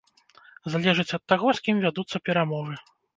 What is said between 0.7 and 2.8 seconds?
Залежыць ад таго, з кім вядуцца перамовы.